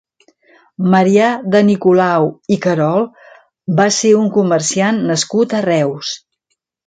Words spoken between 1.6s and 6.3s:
Nicolau i Querol va ser un comerciant nascut a Reus.